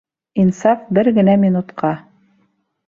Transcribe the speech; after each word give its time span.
Инсаф, 0.43 0.81
бер 0.99 1.11
генэ 1.19 1.37
минутҡа! 1.45 1.95